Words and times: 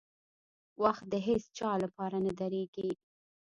•وخت 0.83 1.03
د 1.09 1.13
هیڅ 1.27 1.43
چا 1.57 1.71
لپاره 1.83 2.17
نه 2.25 2.31
درېږي. 2.39 2.89